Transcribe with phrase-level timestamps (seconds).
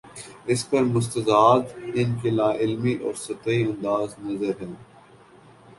[0.45, 1.61] اس پر مستزاد
[1.93, 4.73] ان کی لا علمی اور سطحی انداز نظر ہے۔